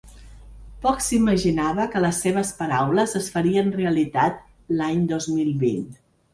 Poc 0.85 1.03
s’imaginava 1.07 1.85
que 1.97 2.01
les 2.07 2.23
seves 2.25 2.55
paraules 2.63 3.15
es 3.21 3.29
farien 3.37 3.71
realitat 3.79 4.43
l’any 4.81 5.09
dos 5.15 5.33
mil 5.39 5.57
vint. 5.69 5.89